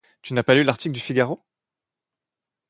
[0.23, 1.45] Tu n'as pas lu l'article du Figaro?